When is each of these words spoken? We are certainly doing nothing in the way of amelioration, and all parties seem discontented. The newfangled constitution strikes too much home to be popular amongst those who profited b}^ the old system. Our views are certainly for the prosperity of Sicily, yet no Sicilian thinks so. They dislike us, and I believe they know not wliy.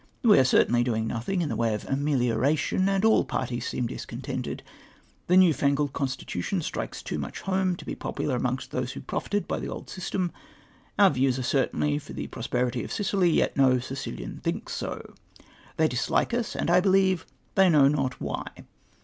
We 0.23 0.39
are 0.39 0.43
certainly 0.43 0.83
doing 0.83 1.05
nothing 1.05 1.43
in 1.43 1.49
the 1.49 1.55
way 1.55 1.75
of 1.75 1.87
amelioration, 1.87 2.89
and 2.89 3.05
all 3.05 3.23
parties 3.23 3.67
seem 3.67 3.85
discontented. 3.85 4.63
The 5.27 5.37
newfangled 5.37 5.93
constitution 5.93 6.63
strikes 6.63 7.03
too 7.03 7.19
much 7.19 7.41
home 7.41 7.75
to 7.75 7.85
be 7.85 7.93
popular 7.93 8.35
amongst 8.35 8.71
those 8.71 8.93
who 8.93 9.01
profited 9.01 9.47
b}^ 9.47 9.61
the 9.61 9.69
old 9.69 9.91
system. 9.91 10.31
Our 10.97 11.11
views 11.11 11.37
are 11.37 11.43
certainly 11.43 11.99
for 11.99 12.13
the 12.13 12.25
prosperity 12.25 12.83
of 12.83 12.91
Sicily, 12.91 13.29
yet 13.29 13.55
no 13.55 13.77
Sicilian 13.77 14.39
thinks 14.39 14.73
so. 14.73 15.13
They 15.77 15.87
dislike 15.87 16.33
us, 16.33 16.55
and 16.55 16.71
I 16.71 16.79
believe 16.79 17.27
they 17.53 17.69
know 17.69 17.87
not 17.87 18.13
wliy. 18.17 18.65